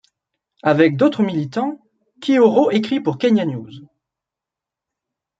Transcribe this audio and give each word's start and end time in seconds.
Avec 0.63 0.97
d'autres 0.97 1.21
militants, 1.21 1.79
Kihoro 2.21 2.71
écrit 2.71 2.99
pour 3.01 3.19
Kenya 3.19 3.45
News. 3.45 3.69